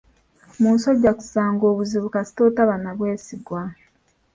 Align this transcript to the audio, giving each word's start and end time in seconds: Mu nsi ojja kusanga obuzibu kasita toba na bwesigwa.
Mu 0.61 0.69
nsi 0.75 0.85
ojja 0.91 1.11
kusanga 1.19 1.63
obuzibu 1.71 2.07
kasita 2.13 2.43
toba 2.57 2.75
na 2.83 2.91
bwesigwa. 2.97 3.61